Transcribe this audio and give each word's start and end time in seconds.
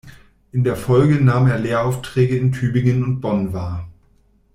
In 0.51 0.63
der 0.63 0.77
Folge 0.77 1.23
nahm 1.23 1.45
er 1.45 1.59
Lehraufträge 1.59 2.35
in 2.35 2.51
Tübingen 2.51 3.03
und 3.03 3.21
Bonn 3.21 3.53
wahr. 3.53 3.87